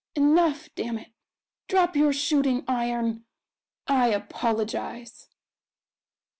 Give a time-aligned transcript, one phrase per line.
[0.15, 1.11] "Enough, damn it!
[1.67, 3.23] Drop your shooting iron
[3.85, 5.27] I apologise."